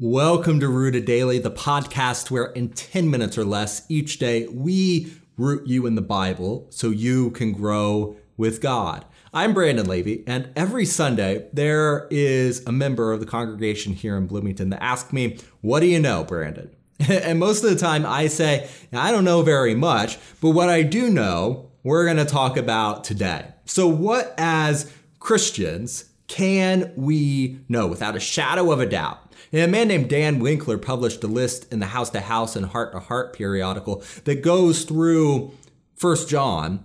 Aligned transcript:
Welcome 0.00 0.58
to 0.58 0.68
Rooted 0.68 1.04
Daily, 1.04 1.38
the 1.38 1.52
podcast 1.52 2.28
where 2.28 2.46
in 2.46 2.70
10 2.70 3.08
minutes 3.08 3.38
or 3.38 3.44
less 3.44 3.86
each 3.88 4.18
day 4.18 4.48
we 4.48 5.12
root 5.36 5.68
you 5.68 5.86
in 5.86 5.94
the 5.94 6.02
Bible 6.02 6.66
so 6.70 6.90
you 6.90 7.30
can 7.30 7.52
grow 7.52 8.16
with 8.36 8.60
God. 8.60 9.04
I'm 9.32 9.54
Brandon 9.54 9.86
Levy, 9.86 10.24
and 10.26 10.50
every 10.56 10.84
Sunday 10.84 11.48
there 11.52 12.08
is 12.10 12.66
a 12.66 12.72
member 12.72 13.12
of 13.12 13.20
the 13.20 13.26
congregation 13.26 13.92
here 13.92 14.16
in 14.16 14.26
Bloomington 14.26 14.70
that 14.70 14.82
asks 14.82 15.12
me, 15.12 15.38
What 15.60 15.78
do 15.78 15.86
you 15.86 16.00
know, 16.00 16.24
Brandon? 16.24 16.74
and 17.08 17.38
most 17.38 17.62
of 17.62 17.70
the 17.70 17.76
time 17.76 18.04
I 18.04 18.26
say, 18.26 18.68
I 18.92 19.12
don't 19.12 19.24
know 19.24 19.42
very 19.42 19.76
much, 19.76 20.18
but 20.40 20.50
what 20.50 20.70
I 20.70 20.82
do 20.82 21.08
know, 21.08 21.70
we're 21.84 22.04
going 22.04 22.16
to 22.16 22.24
talk 22.24 22.56
about 22.56 23.04
today. 23.04 23.46
So, 23.64 23.86
what 23.86 24.34
as 24.38 24.92
Christians 25.20 26.06
can 26.26 26.92
we 26.96 27.60
know 27.68 27.86
without 27.86 28.16
a 28.16 28.20
shadow 28.20 28.72
of 28.72 28.80
a 28.80 28.86
doubt? 28.86 29.23
And 29.54 29.62
a 29.62 29.68
man 29.68 29.86
named 29.86 30.10
Dan 30.10 30.40
Winkler 30.40 30.78
published 30.78 31.22
a 31.22 31.28
list 31.28 31.72
in 31.72 31.78
the 31.78 31.86
House 31.86 32.10
to 32.10 32.20
House 32.20 32.56
and 32.56 32.66
Heart 32.66 32.90
to 32.90 32.98
Heart 32.98 33.34
periodical 33.34 34.02
that 34.24 34.42
goes 34.42 34.82
through 34.82 35.52
First 35.94 36.28
John 36.28 36.84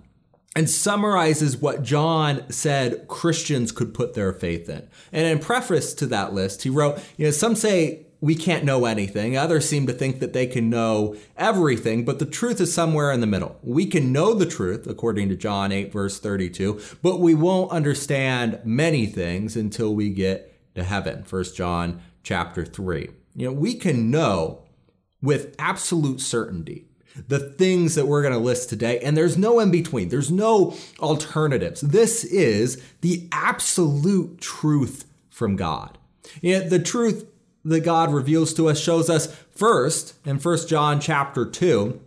and 0.56 0.70
summarizes 0.70 1.58
what 1.58 1.82
John 1.82 2.44
said 2.52 3.08
Christians 3.08 3.72
could 3.72 3.96
put 3.96 4.14
their 4.14 4.32
faith 4.32 4.70
in. 4.70 4.88
And 5.12 5.26
in 5.26 5.40
preface 5.40 5.96
to 5.96 6.06
that 6.08 6.36
list, 6.36 6.62
he 6.62 6.70
wrote, 6.70 7.00
you 7.18 7.26
know, 7.26 7.32
some 7.32 7.56
say 7.56 8.06
we 8.22 8.36
can't 8.36 8.66
know 8.66 8.86
anything. 8.86 9.36
Others 9.36 9.68
seem 9.68 9.88
to 9.88 9.94
think 9.94 10.20
that 10.20 10.34
they 10.34 10.46
can 10.46 10.70
know 10.70 11.16
everything, 11.38 12.06
but 12.06 12.20
the 12.20 12.26
truth 12.28 12.62
is 12.62 12.72
somewhere 12.72 13.12
in 13.12 13.20
the 13.20 13.26
middle. 13.26 13.58
We 13.64 13.88
can 13.88 14.12
know 14.12 14.36
the 14.36 14.46
truth, 14.46 14.86
according 14.86 15.30
to 15.30 15.36
John 15.36 15.72
8, 15.72 15.92
verse 15.92 16.20
32, 16.20 16.80
but 17.02 17.20
we 17.20 17.34
won't 17.34 17.72
understand 17.72 18.60
many 18.64 19.08
things 19.08 19.56
until 19.56 19.96
we 19.96 20.12
get 20.12 20.49
to 20.76 20.84
heaven. 20.84 21.24
First 21.24 21.56
John 21.56 22.02
chapter 22.24 22.66
3. 22.66 23.10
You 23.36 23.48
know, 23.48 23.54
we 23.54 23.76
can 23.76 24.12
know 24.12 24.64
with 25.22 25.56
absolute 25.60 26.22
certainty 26.22 26.86
the 27.28 27.40
things 27.40 27.96
that 27.96 28.08
we're 28.08 28.22
going 28.22 28.34
to 28.34 28.40
list 28.40 28.70
today, 28.70 29.00
and 29.00 29.18
there's 29.18 29.38
no 29.38 29.60
in 29.60 29.72
between, 29.72 30.10
there's 30.10 30.32
no 30.32 30.76
alternatives. 31.00 31.82
This 31.82 32.24
is 32.24 32.82
the 33.02 33.28
absolute 33.32 34.40
truth 34.40 35.06
from 35.30 35.56
God. 35.56 35.98
You 36.42 36.60
know, 36.60 36.70
the 36.70 36.80
truth 36.80 37.26
that 37.66 37.82
God 37.82 38.14
reveals 38.14 38.54
to 38.54 38.70
us 38.70 38.80
shows 38.80 39.10
us 39.10 39.36
first 39.52 40.14
in 40.26 40.38
1 40.38 40.68
John 40.68 41.00
chapter 41.00 41.46
2 41.46 42.00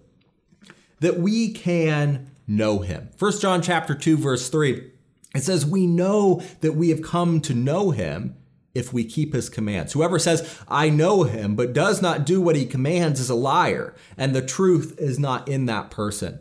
that 1.00 1.18
we 1.18 1.52
can 1.52 2.30
know 2.46 2.78
him. 2.78 3.10
1 3.18 3.40
John 3.40 3.60
chapter 3.60 3.94
2 3.94 4.16
verse 4.16 4.48
3 4.48 4.90
it 5.34 5.42
says 5.42 5.64
we 5.64 5.86
know 5.86 6.42
that 6.60 6.74
we 6.74 6.90
have 6.90 7.02
come 7.02 7.40
to 7.42 7.54
know 7.54 7.90
him 7.90 8.36
if 8.74 8.92
we 8.92 9.04
keep 9.04 9.34
his 9.34 9.48
commands. 9.48 9.92
Whoever 9.92 10.18
says, 10.18 10.58
I 10.68 10.88
know 10.88 11.24
him, 11.24 11.54
but 11.54 11.72
does 11.72 12.00
not 12.00 12.24
do 12.24 12.40
what 12.40 12.56
he 12.56 12.64
commands 12.66 13.20
is 13.20 13.30
a 13.30 13.34
liar, 13.34 13.94
and 14.16 14.34
the 14.34 14.42
truth 14.42 14.94
is 14.98 15.18
not 15.18 15.48
in 15.48 15.66
that 15.66 15.90
person. 15.90 16.40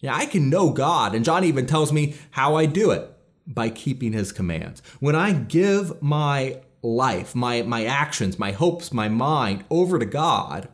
Yeah, 0.00 0.14
I 0.14 0.26
can 0.26 0.50
know 0.50 0.70
God, 0.70 1.14
and 1.14 1.24
John 1.24 1.44
even 1.44 1.66
tells 1.66 1.92
me 1.92 2.16
how 2.32 2.56
I 2.56 2.66
do 2.66 2.90
it 2.90 3.08
by 3.46 3.70
keeping 3.70 4.12
his 4.12 4.32
commands. 4.32 4.82
When 5.00 5.14
I 5.14 5.32
give 5.32 6.02
my 6.02 6.60
life, 6.82 7.34
my, 7.34 7.62
my 7.62 7.84
actions, 7.84 8.38
my 8.38 8.52
hopes, 8.52 8.92
my 8.92 9.08
mind 9.08 9.64
over 9.70 9.98
to 9.98 10.06
God, 10.06 10.68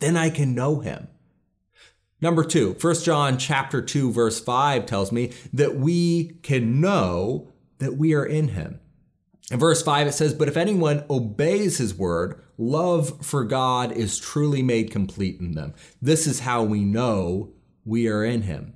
then 0.00 0.16
I 0.16 0.30
can 0.30 0.54
know 0.54 0.80
him. 0.80 1.08
Number 2.20 2.42
two, 2.42 2.76
1 2.80 2.94
John 3.02 3.38
chapter 3.38 3.80
2, 3.80 4.12
verse 4.12 4.40
5 4.40 4.86
tells 4.86 5.12
me 5.12 5.32
that 5.52 5.76
we 5.76 6.38
can 6.42 6.80
know 6.80 7.52
that 7.78 7.96
we 7.96 8.14
are 8.14 8.26
in 8.26 8.48
him. 8.48 8.80
In 9.50 9.58
verse 9.58 9.82
5, 9.82 10.08
it 10.08 10.12
says, 10.12 10.34
But 10.34 10.48
if 10.48 10.56
anyone 10.56 11.04
obeys 11.08 11.78
his 11.78 11.94
word, 11.94 12.42
love 12.58 13.24
for 13.24 13.44
God 13.44 13.92
is 13.92 14.18
truly 14.18 14.62
made 14.62 14.90
complete 14.90 15.40
in 15.40 15.52
them. 15.52 15.74
This 16.02 16.26
is 16.26 16.40
how 16.40 16.62
we 16.62 16.84
know 16.84 17.52
we 17.84 18.08
are 18.08 18.24
in 18.24 18.42
him. 18.42 18.74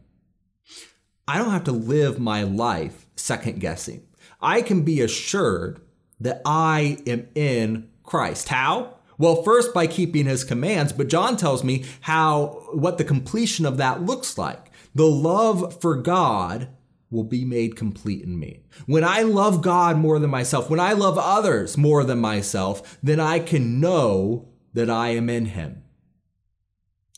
I 1.28 1.38
don't 1.38 1.50
have 1.50 1.64
to 1.64 1.72
live 1.72 2.18
my 2.18 2.42
life 2.42 3.06
second 3.16 3.60
guessing. 3.60 4.06
I 4.40 4.62
can 4.62 4.82
be 4.82 5.00
assured 5.00 5.80
that 6.20 6.40
I 6.44 6.98
am 7.06 7.28
in 7.34 7.88
Christ. 8.02 8.48
How? 8.48 8.96
Well, 9.18 9.42
first 9.42 9.72
by 9.74 9.86
keeping 9.86 10.26
his 10.26 10.42
commands, 10.42 10.92
but 10.92 11.08
John 11.08 11.36
tells 11.36 11.62
me 11.62 11.84
how 12.00 12.66
what 12.72 12.98
the 12.98 13.04
completion 13.04 13.66
of 13.66 13.76
that 13.76 14.02
looks 14.02 14.38
like. 14.38 14.70
The 14.94 15.06
love 15.06 15.80
for 15.80 15.94
God 15.96 16.68
will 17.12 17.24
be 17.24 17.44
made 17.44 17.76
complete 17.76 18.24
in 18.24 18.38
me. 18.38 18.64
When 18.86 19.04
I 19.04 19.22
love 19.22 19.62
God 19.62 19.98
more 19.98 20.18
than 20.18 20.30
myself, 20.30 20.70
when 20.70 20.80
I 20.80 20.94
love 20.94 21.18
others 21.18 21.76
more 21.76 22.02
than 22.02 22.18
myself, 22.18 22.98
then 23.02 23.20
I 23.20 23.38
can 23.38 23.80
know 23.80 24.48
that 24.72 24.90
I 24.90 25.10
am 25.10 25.28
in 25.28 25.46
him. 25.46 25.84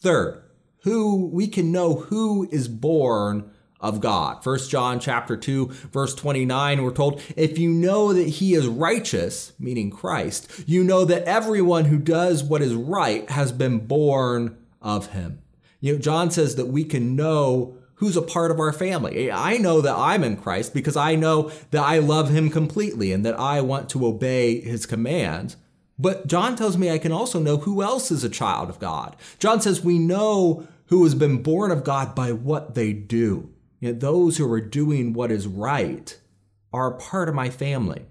Third, 0.01 0.43
who 0.83 1.27
we 1.27 1.47
can 1.47 1.73
know 1.73 1.95
who 1.95 2.49
is 2.51 2.69
born 2.69 3.51
of 3.81 4.01
God. 4.01 4.43
First 4.43 4.71
John 4.71 4.99
chapter 4.99 5.37
2 5.37 5.67
verse 5.93 6.15
29 6.15 6.83
we're 6.83 6.91
told 6.91 7.21
if 7.37 7.59
you 7.59 7.71
know 7.71 8.13
that 8.13 8.29
he 8.29 8.55
is 8.55 8.67
righteous, 8.67 9.53
meaning 9.59 9.91
Christ, 9.91 10.51
you 10.67 10.83
know 10.83 11.05
that 11.05 11.25
everyone 11.25 11.87
who 11.87 11.99
does 11.99 12.43
what 12.43 12.63
is 12.63 12.75
right 12.75 13.29
has 13.31 13.53
been 13.53 13.87
born 13.87 14.57
of 14.81 15.13
him. 15.13 15.41
You 15.81 15.95
know 15.95 15.99
John 15.99 16.31
says 16.31 16.57
that 16.57 16.69
we 16.69 16.85
can 16.85 17.15
know 17.15 17.77
who's 17.97 18.17
a 18.17 18.23
part 18.23 18.51
of 18.51 18.59
our 18.59 18.73
family. 18.73 19.31
I 19.31 19.57
know 19.57 19.81
that 19.81 19.97
I'm 19.97 20.25
in 20.25 20.37
Christ 20.37 20.75
because 20.75 20.97
I 20.97 21.15
know 21.15 21.51
that 21.71 21.83
I 21.83 21.99
love 21.99 22.31
him 22.31 22.51
completely 22.51 23.13
and 23.13 23.25
that 23.25 23.39
I 23.39 23.61
want 23.61 23.89
to 23.91 24.07
obey 24.07 24.61
his 24.61 24.87
commands. 24.87 25.57
But 25.99 26.27
John 26.27 26.57
tells 26.57 26.77
me 26.77 26.91
I 26.91 26.99
can 26.99 27.13
also 27.13 27.39
know 27.39 27.59
who 27.59 27.83
else 27.83 28.11
is 28.11 28.25
a 28.25 28.29
child 28.29 28.69
of 28.69 28.81
God. 28.81 29.17
John 29.39 29.61
says 29.61 29.85
we 29.85 29.99
know 29.99 30.67
who 30.87 31.05
has 31.05 31.15
been 31.15 31.43
born 31.43 31.71
of 31.71 31.85
God 31.85 32.15
by 32.15 32.33
what 32.33 32.75
they 32.75 32.93
do. 32.93 33.51
You 33.81 33.93
know, 33.93 33.99
those 33.99 34.37
who 34.37 34.53
are 34.53 34.61
doing 34.61 35.13
what 35.13 35.31
is 35.31 35.47
right 35.47 36.19
are 36.73 36.93
part 36.93 37.29
of 37.29 37.35
my 37.35 37.49
family. 37.49 38.07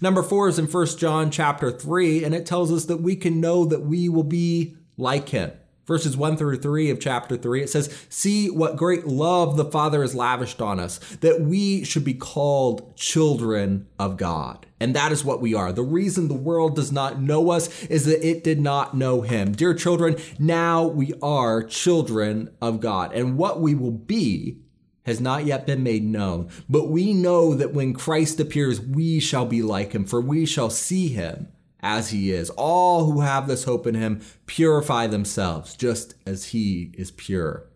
Number 0.00 0.22
four 0.22 0.48
is 0.48 0.58
in 0.58 0.66
1 0.66 0.86
John 0.98 1.30
chapter 1.30 1.70
3, 1.70 2.24
and 2.24 2.34
it 2.34 2.46
tells 2.46 2.72
us 2.72 2.86
that 2.86 3.02
we 3.02 3.14
can 3.14 3.40
know 3.40 3.66
that 3.66 3.82
we 3.82 4.08
will 4.08 4.24
be 4.24 4.76
like 4.96 5.28
him 5.28 5.52
verses 5.86 6.16
1 6.16 6.36
through 6.36 6.58
3 6.58 6.90
of 6.90 7.00
chapter 7.00 7.36
3, 7.36 7.62
it 7.62 7.70
says, 7.70 8.06
See 8.08 8.50
what 8.50 8.76
great 8.76 9.06
love 9.06 9.56
the 9.56 9.64
Father 9.64 10.02
has 10.02 10.14
lavished 10.14 10.60
on 10.60 10.80
us, 10.80 10.98
that 11.20 11.40
we 11.40 11.84
should 11.84 12.04
be 12.04 12.14
called 12.14 12.96
children 12.96 13.86
of 13.98 14.16
God. 14.16 14.66
And 14.78 14.94
that 14.94 15.12
is 15.12 15.24
what 15.24 15.40
we 15.40 15.54
are. 15.54 15.72
The 15.72 15.82
reason 15.82 16.28
the 16.28 16.34
world 16.34 16.76
does 16.76 16.92
not 16.92 17.20
know 17.20 17.50
us 17.50 17.84
is 17.86 18.04
that 18.04 18.26
it 18.26 18.44
did 18.44 18.60
not 18.60 18.94
know 18.94 19.22
Him. 19.22 19.52
Dear 19.52 19.74
children, 19.74 20.16
now 20.38 20.86
we 20.86 21.14
are 21.22 21.62
children 21.62 22.50
of 22.60 22.80
God. 22.80 23.12
And 23.14 23.38
what 23.38 23.60
we 23.60 23.74
will 23.74 23.92
be 23.92 24.58
has 25.06 25.20
not 25.20 25.46
yet 25.46 25.66
been 25.66 25.82
made 25.82 26.04
known. 26.04 26.50
But 26.68 26.88
we 26.88 27.14
know 27.14 27.54
that 27.54 27.72
when 27.72 27.94
Christ 27.94 28.40
appears, 28.40 28.80
we 28.80 29.20
shall 29.20 29.46
be 29.46 29.62
like 29.62 29.92
Him, 29.92 30.04
for 30.04 30.20
we 30.20 30.44
shall 30.44 30.68
see 30.68 31.08
Him 31.08 31.48
as 31.86 32.10
he 32.10 32.32
is. 32.32 32.50
All 32.50 33.04
who 33.04 33.20
have 33.20 33.46
this 33.46 33.62
hope 33.62 33.86
in 33.86 33.94
him 33.94 34.20
purify 34.46 35.06
themselves 35.06 35.76
just 35.76 36.14
as 36.26 36.46
he 36.46 36.90
is 36.94 37.12
pure. 37.12 37.70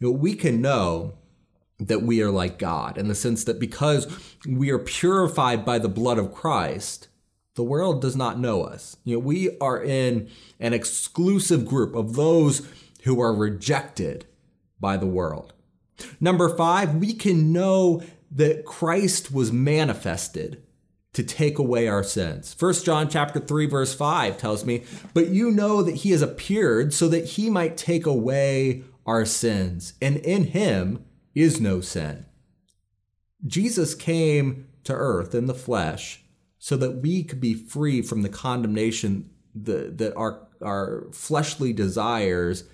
You 0.00 0.08
know, 0.08 0.12
we 0.18 0.34
can 0.34 0.60
know 0.60 1.14
that 1.78 2.02
we 2.02 2.20
are 2.22 2.30
like 2.30 2.58
God 2.58 2.98
in 2.98 3.06
the 3.06 3.14
sense 3.14 3.44
that 3.44 3.60
because 3.60 4.08
we 4.48 4.70
are 4.70 4.78
purified 4.78 5.64
by 5.64 5.78
the 5.78 5.88
blood 5.88 6.18
of 6.18 6.34
Christ, 6.34 7.06
the 7.54 7.62
world 7.62 8.02
does 8.02 8.16
not 8.16 8.40
know 8.40 8.64
us. 8.64 8.96
You 9.04 9.14
know, 9.14 9.20
we 9.20 9.56
are 9.60 9.80
in 9.80 10.28
an 10.58 10.72
exclusive 10.72 11.64
group 11.66 11.94
of 11.94 12.16
those 12.16 12.68
who 13.04 13.20
are 13.20 13.32
rejected 13.32 14.26
by 14.80 14.96
the 14.96 15.06
world. 15.06 15.52
Number 16.20 16.54
five, 16.54 16.96
we 16.96 17.12
can 17.12 17.52
know 17.52 18.02
that 18.32 18.64
Christ 18.64 19.32
was 19.32 19.52
manifested 19.52 20.62
to 21.16 21.22
take 21.22 21.58
away 21.58 21.88
our 21.88 22.04
sins. 22.04 22.52
First 22.52 22.84
John 22.84 23.08
chapter 23.08 23.40
3 23.40 23.64
verse 23.64 23.94
5 23.94 24.36
tells 24.36 24.66
me, 24.66 24.82
"But 25.14 25.30
you 25.30 25.50
know 25.50 25.82
that 25.82 25.96
he 25.96 26.10
has 26.10 26.20
appeared 26.20 26.92
so 26.92 27.08
that 27.08 27.24
he 27.24 27.48
might 27.48 27.78
take 27.78 28.04
away 28.04 28.84
our 29.06 29.24
sins, 29.24 29.94
and 30.02 30.18
in 30.18 30.44
him 30.44 31.06
is 31.34 31.58
no 31.58 31.80
sin." 31.80 32.26
Jesus 33.46 33.94
came 33.94 34.66
to 34.84 34.92
earth 34.92 35.34
in 35.34 35.46
the 35.46 35.54
flesh 35.54 36.22
so 36.58 36.76
that 36.76 37.00
we 37.00 37.24
could 37.24 37.40
be 37.40 37.54
free 37.54 38.02
from 38.02 38.20
the 38.20 38.28
condemnation 38.28 39.30
that, 39.54 39.96
that 39.96 40.14
our 40.16 40.46
our 40.60 41.08
fleshly 41.12 41.72
desires 41.72 42.64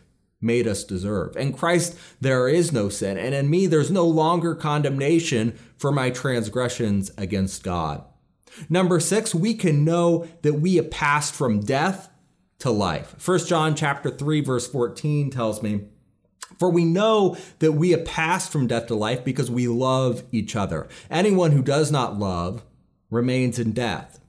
made 0.41 0.67
us 0.67 0.83
deserve. 0.83 1.37
In 1.37 1.53
Christ, 1.53 1.97
there 2.21 2.49
is 2.49 2.73
no 2.73 2.89
sin, 2.89 3.17
and 3.17 3.37
in 3.37 3.49
me, 3.49 3.69
there's 3.69 3.93
no 3.93 4.07
longer 4.09 4.57
condemnation 4.57 5.57
for 5.77 5.93
my 5.93 6.11
transgressions 6.11 7.13
against 7.17 7.63
God. 7.63 8.05
Number 8.69 9.01
six, 9.01 9.35
we 9.35 9.55
can 9.55 9.85
know 9.85 10.27
that 10.43 10.55
we 10.55 10.77
have 10.77 10.91
passed 10.91 11.35
from 11.35 11.61
death 11.61 12.11
to 12.59 12.71
life. 12.71 13.15
First 13.19 13.49
John 13.49 13.75
chapter 13.75 14.11
3, 14.11 14.41
verse 14.41 14.69
14 14.69 15.31
tells 15.31 15.63
me, 15.63 15.87
for 16.59 16.71
we 16.71 16.85
know 16.85 17.37
that 17.59 17.73
we 17.73 17.91
have 17.91 18.05
passed 18.05 18.53
from 18.53 18.67
death 18.67 18.87
to 18.87 18.95
life 18.95 19.25
because 19.25 19.51
we 19.51 19.67
love 19.69 20.23
each 20.31 20.55
other. 20.55 20.89
Anyone 21.11 21.53
who 21.53 21.63
does 21.63 21.91
not 21.91 22.19
love 22.19 22.63
remains 23.11 23.59
in 23.59 23.73
death. 23.73 24.21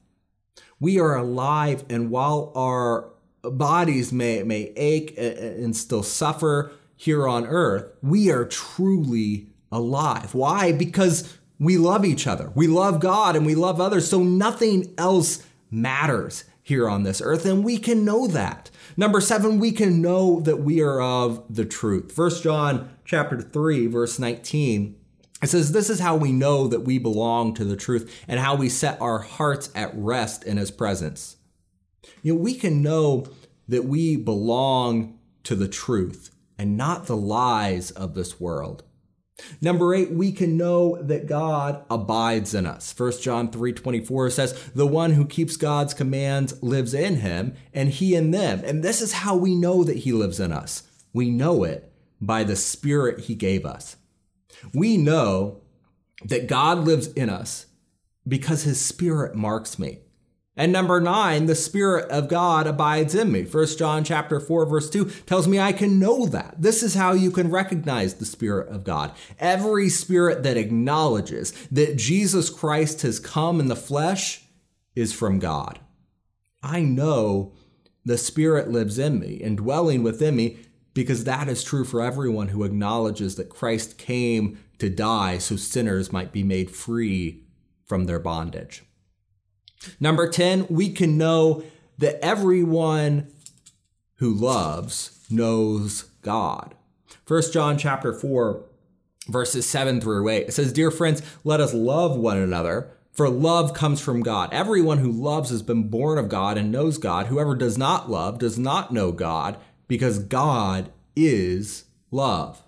We 0.80 1.00
are 1.00 1.16
alive, 1.16 1.84
and 1.90 2.10
while 2.10 2.52
our 2.56 3.12
bodies 3.44 4.12
may, 4.12 4.44
may 4.44 4.74
ache 4.76 5.14
and 5.18 5.76
still 5.76 6.04
suffer 6.04 6.72
here 6.96 7.28
on 7.28 7.46
earth, 7.46 7.92
we 8.02 8.32
are 8.32 8.46
truly 8.46 9.50
alive. 9.72 10.34
Why? 10.34 10.72
Because 10.72 11.38
we 11.64 11.78
love 11.78 12.06
each 12.06 12.28
other. 12.28 12.52
We 12.56 12.68
love 12.68 13.00
God 13.00 13.36
and 13.36 13.46
we 13.46 13.56
love 13.56 13.80
others. 13.80 14.10
So 14.10 14.24
nothing 14.24 14.94
else 14.98 15.44
matters 15.70 16.46
here 16.64 16.90
on 16.90 17.04
this 17.04 17.22
earth. 17.22 17.46
And 17.46 17.64
we 17.64 17.78
can 17.78 18.06
know 18.06 18.28
that. 18.28 18.72
Number 18.96 19.20
seven, 19.20 19.60
we 19.60 19.72
can 19.72 20.02
know 20.02 20.40
that 20.42 20.60
we 20.60 20.82
are 20.82 21.02
of 21.02 21.44
the 21.50 21.66
truth. 21.66 22.12
First 22.12 22.44
John 22.44 22.90
chapter 23.06 23.42
3, 23.42 23.88
verse 23.88 24.18
19. 24.18 24.96
It 25.42 25.50
says, 25.50 25.74
This 25.74 25.90
is 25.90 26.00
how 26.00 26.16
we 26.16 26.32
know 26.32 26.68
that 26.68 26.82
we 26.82 26.98
belong 26.98 27.54
to 27.56 27.66
the 27.66 27.76
truth 27.76 28.24
and 28.28 28.40
how 28.40 28.56
we 28.56 28.70
set 28.70 29.02
our 29.02 29.20
hearts 29.20 29.70
at 29.76 29.92
rest 29.94 30.44
in 30.46 30.58
his 30.58 30.72
presence. 30.72 31.36
You 32.22 32.34
know, 32.34 32.40
we 32.40 32.54
can 32.54 32.82
know 32.82 33.26
that 33.68 33.86
we 33.86 34.16
belong 34.16 35.20
to 35.44 35.56
the 35.56 35.68
truth 35.68 36.34
and 36.58 36.78
not 36.78 37.08
the 37.08 37.18
lies 37.18 37.92
of 37.92 38.14
this 38.14 38.40
world. 38.40 38.84
Number 39.62 39.94
eight, 39.94 40.12
we 40.12 40.32
can 40.32 40.58
know 40.58 41.02
that 41.02 41.28
God 41.28 41.84
abides 41.90 42.54
in 42.54 42.66
us. 42.66 42.94
1 42.98 43.20
John 43.22 43.52
3 43.52 43.74
24 43.74 44.30
says, 44.30 44.70
The 44.76 44.88
one 44.88 45.12
who 45.12 45.26
keeps 45.26 45.58
God's 45.58 45.94
commands 45.94 46.62
lives 46.62 46.94
in 46.94 47.18
him, 47.18 47.56
and 47.74 47.90
he 47.90 48.16
in 48.16 48.32
them. 48.32 48.62
And 48.66 48.84
this 48.84 49.02
is 49.02 49.14
how 49.14 49.36
we 49.36 49.56
know 49.56 49.84
that 49.84 49.98
he 49.98 50.12
lives 50.12 50.40
in 50.40 50.52
us. 50.52 50.84
We 51.14 51.30
know 51.30 51.64
it 51.64 51.92
by 52.20 52.44
the 52.44 52.56
Spirit 52.56 53.22
he 53.22 53.36
gave 53.36 53.66
us. 53.66 53.98
We 54.74 54.98
know 54.98 55.62
that 56.26 56.48
God 56.48 56.80
lives 56.80 57.08
in 57.08 57.30
us 57.30 57.66
because 58.28 58.64
his 58.64 58.80
Spirit 58.80 59.36
marks 59.36 59.78
me. 59.78 60.00
And 60.56 60.72
number 60.72 61.02
nine, 61.02 61.48
the 61.48 61.56
Spirit 61.56 62.12
of 62.12 62.28
God 62.28 62.68
abides 62.68 63.16
in 63.16 63.32
me. 63.32 63.44
First 63.44 63.80
John 63.80 64.04
chapter 64.04 64.40
4, 64.40 64.68
verse 64.68 64.88
2 64.90 65.06
tells 65.26 65.48
me 65.48 65.60
I 65.60 65.72
can 65.72 65.98
know 65.98 66.28
that. 66.28 66.56
This 66.60 66.84
is 66.84 66.94
how 66.94 67.14
you 67.14 67.32
can 67.32 67.50
recognize 67.50 68.16
the 68.16 68.26
Spirit 68.26 68.70
of 68.70 68.84
God. 68.84 69.14
Every 69.40 69.90
spirit 69.90 70.44
that 70.44 70.58
acknowledges 70.58 71.52
that 71.72 71.98
Jesus 71.98 72.52
Christ 72.52 73.02
has 73.02 73.20
come 73.20 73.60
in 73.60 73.68
the 73.68 73.76
flesh 73.76 74.44
is 74.96 75.12
from 75.12 75.40
God. 75.40 75.80
I 76.62 76.82
know 76.82 77.54
the 78.06 78.18
Spirit 78.18 78.70
lives 78.70 79.00
in 79.00 79.20
me 79.20 79.42
and 79.44 79.58
dwelling 79.58 80.04
within 80.04 80.36
me 80.36 80.60
because 80.94 81.24
that 81.24 81.50
is 81.50 81.64
true 81.64 81.84
for 81.84 82.00
everyone 82.00 82.50
who 82.50 82.64
acknowledges 82.64 83.36
that 83.36 83.50
Christ 83.50 83.98
came 83.98 84.60
to 84.78 84.90
die 84.90 85.40
so 85.40 85.56
sinners 85.56 86.12
might 86.12 86.32
be 86.32 86.44
made 86.44 86.70
free 86.70 87.44
from 87.86 88.06
their 88.06 88.20
bondage. 88.20 88.84
Number 90.00 90.28
10, 90.28 90.68
we 90.70 90.90
can 90.90 91.18
know 91.18 91.64
that 91.98 92.24
everyone 92.24 93.28
who 94.16 94.34
loves 94.34 95.26
knows 95.30 96.04
God. 96.22 96.76
1 97.28 97.52
John 97.52 97.78
chapter 97.78 98.14
4 98.14 98.64
verses 99.28 99.66
7 99.66 100.02
through 100.02 100.28
8. 100.28 100.48
It 100.48 100.54
says, 100.54 100.74
"Dear 100.74 100.92
friends, 100.92 101.22
let 101.44 101.62
us 101.62 101.74
love 101.74 102.18
one 102.18 102.38
another, 102.38 102.92
for 103.12 103.30
love 103.30 103.74
comes 103.74 104.02
from 104.02 104.22
God. 104.22 104.50
Everyone 104.52 104.98
who 104.98 105.12
loves 105.12 105.50
has 105.50 105.62
been 105.62 105.88
born 105.88 106.18
of 106.18 106.30
God 106.30 106.58
and 106.58 106.72
knows 106.72 106.98
God. 106.98 107.28
Whoever 107.28 107.56
does 107.56 107.78
not 107.78 108.10
love 108.12 108.40
does 108.40 108.58
not 108.58 108.92
know 108.92 109.12
God, 109.12 109.58
because 109.88 110.20
God 110.20 110.90
is 111.16 111.86
love." 112.12 112.64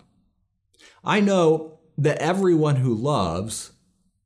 I 1.04 1.20
know 1.20 1.80
that 1.98 2.18
everyone 2.20 2.78
who 2.78 2.94
loves 2.94 3.72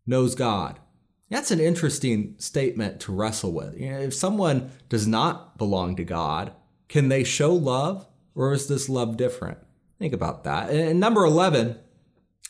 knows 0.06 0.36
God. 0.36 0.80
That's 1.30 1.52
an 1.52 1.60
interesting 1.60 2.36
statement 2.40 3.00
to 3.02 3.12
wrestle 3.12 3.54
with. 3.54 3.80
You 3.80 3.92
know, 3.92 4.00
if 4.00 4.14
someone 4.14 4.72
does 4.90 5.08
not 5.08 5.58
belong 5.58 5.96
to 5.98 6.04
God, 6.04 6.54
can 6.88 7.10
they 7.10 7.24
show 7.24 7.54
love 7.54 8.08
or 8.34 8.54
is 8.54 8.68
this 8.68 8.90
love 8.90 9.16
different? 9.16 9.60
Think 10.00 10.14
about 10.14 10.44
that. 10.46 10.72
And 10.72 11.00
number 11.00 11.24
11, 11.24 11.78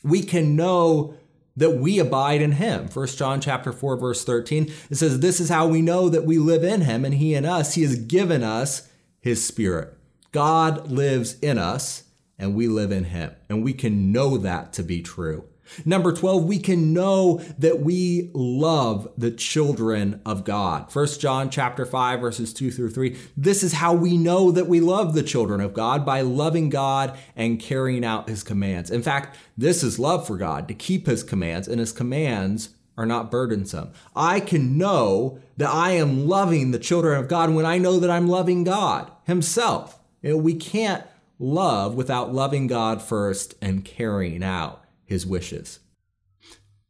we 0.04 0.22
can 0.22 0.56
know 0.56 1.16
that 1.58 1.72
we 1.72 2.00
abide 2.00 2.42
in 2.42 2.54
him. 2.54 2.88
1 2.88 3.08
John 3.08 3.42
chapter 3.42 3.74
4 3.74 3.98
verse 3.98 4.24
13 4.24 4.72
it 4.90 4.96
says 4.96 5.20
this 5.20 5.42
is 5.42 5.50
how 5.50 5.68
we 5.68 5.82
know 5.82 6.08
that 6.08 6.26
we 6.26 6.38
live 6.38 6.64
in 6.64 6.82
him 6.82 7.04
and 7.04 7.16
he 7.16 7.34
in 7.34 7.44
us. 7.44 7.74
He 7.74 7.82
has 7.82 7.98
given 7.98 8.44
us 8.44 8.90
his 9.20 9.46
spirit. 9.46 9.94
God 10.32 10.90
lives 10.90 11.38
in 11.40 11.58
us 11.58 12.04
and 12.38 12.56
we 12.56 12.68
live 12.70 12.92
in 12.92 13.06
him. 13.06 13.36
And 13.50 13.64
we 13.64 13.74
can 13.74 14.14
know 14.14 14.38
that 14.38 14.72
to 14.74 14.84
be 14.84 15.02
true. 15.02 15.46
Number 15.86 16.12
12, 16.12 16.46
we 16.46 16.60
can 16.60 16.94
know 16.94 17.42
that 17.58 17.82
we 17.82 18.32
love 18.34 19.12
the 19.18 19.32
children 19.32 20.22
of 20.26 20.44
God. 20.44 20.94
1 20.94 21.08
John 21.20 21.50
chapter 21.50 21.86
5 21.86 22.20
verses 22.20 22.54
2 22.54 22.72
through 22.72 22.92
3. 22.92 23.18
This 23.36 23.64
is 23.64 23.74
how 23.74 23.94
we 23.94 24.18
know 24.18 24.52
that 24.52 24.68
we 24.68 24.80
love 24.80 25.14
the 25.14 25.24
children 25.24 25.62
of 25.62 25.74
God 25.74 26.06
by 26.06 26.22
loving 26.22 26.70
God 26.70 27.18
and 27.36 27.60
carrying 27.60 28.06
out 28.06 28.30
his 28.30 28.44
commands. 28.44 28.92
In 28.92 29.04
fact, 29.04 29.38
this 29.58 29.84
is 29.84 30.00
love 30.00 30.26
for 30.28 30.38
God 30.38 30.68
to 30.68 30.74
keep 30.74 31.08
his 31.08 31.24
commands 31.24 31.68
and 31.68 31.80
his 31.80 31.92
commands 31.92 32.70
are 32.98 33.06
not 33.06 33.32
burdensome. 33.32 33.92
I 34.14 34.42
can 34.42 34.78
know 34.78 35.40
that 35.56 35.70
I 35.70 35.92
am 35.92 36.28
loving 36.28 36.72
the 36.72 36.80
children 36.80 37.18
of 37.18 37.30
God 37.30 37.50
when 37.54 37.66
I 37.66 37.78
know 37.78 37.98
that 37.98 38.10
I'm 38.10 38.28
loving 38.28 38.66
God 38.66 39.10
himself. 39.24 40.00
You 40.22 40.32
know, 40.32 40.38
we 40.38 40.54
can't 40.54 41.06
love 41.40 41.96
without 41.96 42.34
loving 42.34 42.68
God 42.68 43.02
first 43.02 43.56
and 43.62 43.86
carrying 43.86 44.44
out 44.44 44.79
his 45.10 45.26
wishes. 45.26 45.80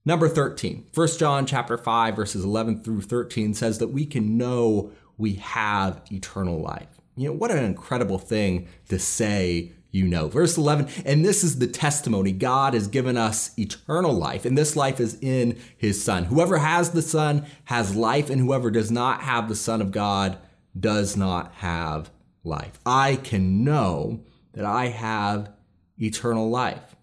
Number 0.06 0.28
13, 0.28 0.88
1 0.94 1.08
John 1.18 1.46
chapter 1.46 1.78
5 1.78 2.16
verses 2.16 2.44
11 2.44 2.84
through 2.84 3.02
13 3.02 3.54
says 3.54 3.80
that 3.80 3.88
we 3.88 4.06
can 4.06 4.38
know 4.38 4.92
we 5.18 5.34
have 5.36 6.02
eternal 6.12 6.60
life. 6.60 7.00
You 7.16 7.30
know, 7.30 7.34
what 7.34 7.52
an 7.52 7.64
incredible 7.64 8.20
thing 8.20 8.68
to 8.90 9.00
say 9.00 9.72
you 9.92 10.08
know. 10.08 10.28
Verse 10.28 10.58
11, 10.58 10.88
and 11.06 11.26
this 11.26 11.44
is 11.44 11.60
the 11.60 11.68
testimony 11.68 12.32
God 12.32 12.74
has 12.74 12.88
given 12.88 13.18
us 13.18 13.58
eternal 13.58 14.14
life, 14.14 14.46
and 14.46 14.58
this 14.58 14.76
life 14.76 15.00
is 15.00 15.18
in 15.22 15.58
his 15.78 16.04
Son. 16.04 16.26
Whoever 16.26 16.60
has 16.60 16.92
the 16.92 17.02
Son 17.02 17.46
has 17.66 17.96
life, 17.96 18.30
and 18.30 18.42
whoever 18.42 18.70
does 18.70 18.92
not 18.92 19.22
have 19.22 19.48
the 19.50 19.56
Son 19.56 19.82
of 19.82 19.92
God 19.92 20.38
does 20.80 21.18
not 21.18 21.54
have 21.56 22.12
life. 22.44 22.80
I 22.86 23.16
can 23.16 23.64
know 23.64 24.22
that 24.54 24.66
I 24.66 24.88
have 24.88 25.52
eternal 25.98 26.50
life. 26.50 26.96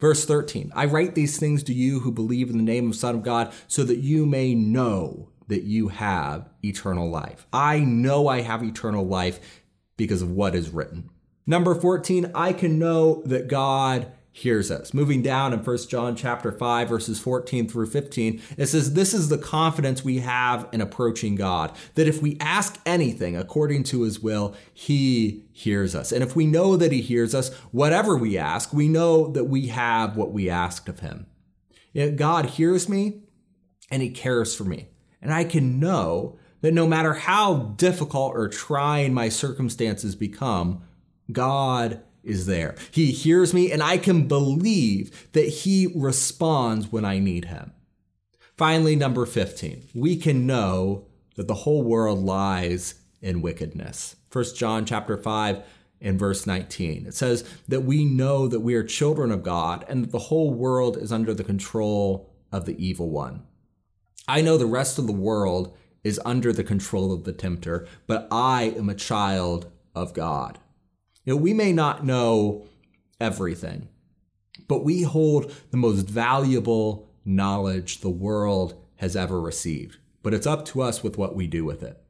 Verse 0.00 0.24
13 0.24 0.72
I 0.74 0.86
write 0.86 1.14
these 1.14 1.38
things 1.38 1.62
to 1.64 1.74
you 1.74 2.00
who 2.00 2.10
believe 2.10 2.50
in 2.50 2.56
the 2.56 2.62
name 2.62 2.86
of 2.86 2.92
the 2.92 2.98
Son 2.98 3.14
of 3.16 3.22
God, 3.22 3.52
so 3.68 3.84
that 3.84 3.98
you 3.98 4.26
may 4.26 4.54
know 4.54 5.28
that 5.48 5.64
you 5.64 5.88
have 5.88 6.48
eternal 6.64 7.10
life. 7.10 7.46
I 7.52 7.80
know 7.80 8.28
I 8.28 8.40
have 8.40 8.62
eternal 8.62 9.06
life 9.06 9.62
because 9.96 10.22
of 10.22 10.30
what 10.30 10.54
is 10.54 10.70
written. 10.70 11.10
Number 11.46 11.74
14, 11.74 12.30
I 12.34 12.52
can 12.52 12.78
know 12.78 13.22
that 13.26 13.48
God 13.48 14.12
hears 14.32 14.70
us. 14.70 14.94
Moving 14.94 15.22
down 15.22 15.52
in 15.52 15.58
1 15.58 15.78
John 15.88 16.14
chapter 16.14 16.52
5 16.52 16.88
verses 16.88 17.18
14 17.18 17.68
through 17.68 17.86
15, 17.86 18.40
it 18.56 18.66
says 18.66 18.94
this 18.94 19.12
is 19.12 19.28
the 19.28 19.38
confidence 19.38 20.04
we 20.04 20.20
have 20.20 20.68
in 20.70 20.80
approaching 20.80 21.34
God, 21.34 21.76
that 21.96 22.06
if 22.06 22.22
we 22.22 22.36
ask 22.40 22.80
anything 22.86 23.36
according 23.36 23.82
to 23.84 24.02
his 24.02 24.20
will, 24.20 24.54
he 24.72 25.44
hears 25.52 25.94
us. 25.94 26.12
And 26.12 26.22
if 26.22 26.36
we 26.36 26.46
know 26.46 26.76
that 26.76 26.92
he 26.92 27.00
hears 27.00 27.34
us, 27.34 27.52
whatever 27.72 28.16
we 28.16 28.38
ask, 28.38 28.72
we 28.72 28.88
know 28.88 29.28
that 29.32 29.44
we 29.44 29.66
have 29.66 30.16
what 30.16 30.32
we 30.32 30.48
asked 30.48 30.88
of 30.88 31.00
him. 31.00 31.26
God 32.14 32.46
hears 32.46 32.88
me 32.88 33.22
and 33.90 34.00
he 34.00 34.10
cares 34.10 34.54
for 34.54 34.64
me. 34.64 34.90
And 35.20 35.34
I 35.34 35.42
can 35.42 35.80
know 35.80 36.38
that 36.60 36.72
no 36.72 36.86
matter 36.86 37.14
how 37.14 37.74
difficult 37.76 38.34
or 38.36 38.48
trying 38.48 39.12
my 39.12 39.28
circumstances 39.28 40.14
become, 40.14 40.82
God 41.32 42.02
is 42.22 42.46
there. 42.46 42.74
He 42.90 43.12
hears 43.12 43.54
me, 43.54 43.72
and 43.72 43.82
I 43.82 43.98
can 43.98 44.28
believe 44.28 45.32
that 45.32 45.48
He 45.48 45.92
responds 45.94 46.92
when 46.92 47.04
I 47.04 47.18
need 47.18 47.46
Him. 47.46 47.72
Finally, 48.56 48.96
number 48.96 49.24
15, 49.24 49.88
we 49.94 50.16
can 50.16 50.46
know 50.46 51.06
that 51.36 51.48
the 51.48 51.54
whole 51.54 51.82
world 51.82 52.18
lies 52.18 52.96
in 53.22 53.42
wickedness. 53.42 54.16
1 54.32 54.44
John 54.56 54.84
chapter 54.84 55.16
5 55.16 55.62
and 56.00 56.18
verse 56.18 56.46
19. 56.46 57.06
It 57.06 57.14
says 57.14 57.44
that 57.68 57.82
we 57.82 58.04
know 58.04 58.48
that 58.48 58.60
we 58.60 58.74
are 58.74 58.84
children 58.84 59.30
of 59.30 59.42
God 59.42 59.84
and 59.88 60.04
that 60.04 60.12
the 60.12 60.18
whole 60.18 60.52
world 60.52 60.96
is 60.96 61.12
under 61.12 61.34
the 61.34 61.44
control 61.44 62.30
of 62.52 62.66
the 62.66 62.84
evil 62.84 63.10
one. 63.10 63.42
I 64.28 64.40
know 64.42 64.56
the 64.56 64.66
rest 64.66 64.98
of 64.98 65.06
the 65.06 65.12
world 65.12 65.76
is 66.02 66.20
under 66.24 66.52
the 66.52 66.64
control 66.64 67.12
of 67.12 67.24
the 67.24 67.32
tempter, 67.32 67.86
but 68.06 68.28
I 68.30 68.74
am 68.76 68.88
a 68.88 68.94
child 68.94 69.70
of 69.94 70.14
God. 70.14 70.58
You 71.24 71.34
know, 71.34 71.40
we 71.40 71.52
may 71.52 71.72
not 71.72 72.04
know 72.04 72.66
everything, 73.20 73.88
but 74.68 74.84
we 74.84 75.02
hold 75.02 75.52
the 75.70 75.76
most 75.76 76.08
valuable 76.08 77.10
knowledge 77.24 78.00
the 78.00 78.10
world 78.10 78.74
has 78.96 79.16
ever 79.16 79.40
received. 79.40 79.98
But 80.22 80.34
it's 80.34 80.46
up 80.46 80.64
to 80.66 80.82
us 80.82 81.02
with 81.02 81.18
what 81.18 81.34
we 81.34 81.46
do 81.46 81.64
with 81.64 81.82
it. 81.82 82.02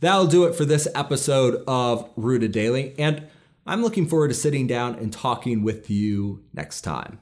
That'll 0.00 0.26
do 0.26 0.44
it 0.44 0.54
for 0.54 0.64
this 0.64 0.88
episode 0.94 1.62
of 1.66 2.08
Rooted 2.16 2.52
Daily, 2.52 2.94
and 2.98 3.26
I'm 3.66 3.82
looking 3.82 4.06
forward 4.06 4.28
to 4.28 4.34
sitting 4.34 4.66
down 4.66 4.94
and 4.96 5.12
talking 5.12 5.62
with 5.62 5.90
you 5.90 6.44
next 6.52 6.82
time. 6.82 7.18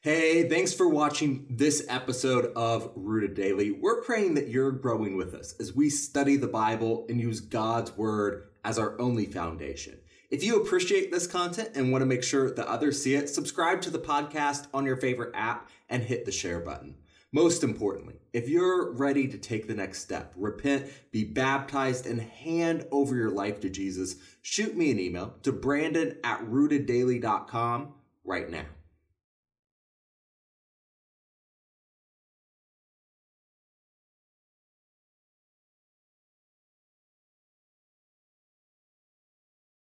Hey, 0.00 0.48
thanks 0.48 0.72
for 0.72 0.88
watching 0.88 1.44
this 1.50 1.84
episode 1.88 2.52
of 2.54 2.92
Rooted 2.94 3.34
Daily. 3.34 3.72
We're 3.72 4.00
praying 4.02 4.34
that 4.34 4.46
you're 4.46 4.70
growing 4.70 5.16
with 5.16 5.34
us 5.34 5.56
as 5.58 5.74
we 5.74 5.90
study 5.90 6.36
the 6.36 6.46
Bible 6.46 7.04
and 7.08 7.20
use 7.20 7.40
God's 7.40 7.96
Word 7.96 8.46
as 8.64 8.78
our 8.78 8.98
only 9.00 9.26
foundation. 9.26 9.98
If 10.30 10.44
you 10.44 10.62
appreciate 10.62 11.10
this 11.10 11.26
content 11.26 11.70
and 11.74 11.90
want 11.90 12.02
to 12.02 12.06
make 12.06 12.22
sure 12.22 12.48
that 12.48 12.68
others 12.68 13.02
see 13.02 13.16
it, 13.16 13.28
subscribe 13.28 13.80
to 13.80 13.90
the 13.90 13.98
podcast 13.98 14.68
on 14.72 14.86
your 14.86 14.98
favorite 14.98 15.34
app 15.34 15.68
and 15.88 16.04
hit 16.04 16.24
the 16.24 16.30
share 16.30 16.60
button. 16.60 16.94
Most 17.32 17.64
importantly, 17.64 18.20
if 18.32 18.48
you're 18.48 18.92
ready 18.92 19.26
to 19.26 19.36
take 19.36 19.66
the 19.66 19.74
next 19.74 20.00
step, 20.00 20.32
repent, 20.36 20.92
be 21.10 21.24
baptized, 21.24 22.06
and 22.06 22.20
hand 22.20 22.86
over 22.92 23.16
your 23.16 23.30
life 23.30 23.58
to 23.62 23.68
Jesus, 23.68 24.14
shoot 24.42 24.76
me 24.76 24.92
an 24.92 25.00
email 25.00 25.34
to 25.42 25.50
brandon 25.50 26.18
at 26.22 26.40
rooteddaily.com 26.42 27.94
right 28.24 28.48
now. 28.48 28.66